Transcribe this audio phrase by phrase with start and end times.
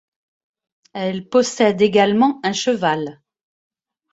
[0.93, 3.21] Elle possède également un cheval.